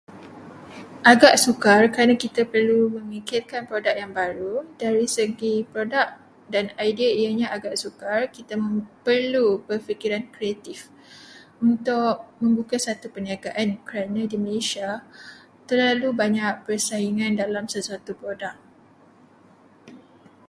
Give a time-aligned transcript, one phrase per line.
[1.13, 6.07] Agak sukar kerana kita perlu memikirkan produk yang baru, Dari segi produk
[6.53, 8.19] dan idea, ianya agak sukar.
[8.37, 8.55] Kita
[9.05, 10.79] perlu berfikiran kreatif
[11.67, 14.89] untuk membuka sesuatu perniagaan kerana di Malaysia
[15.69, 18.55] terlalu banyak persaingan dalam sesuatu produk.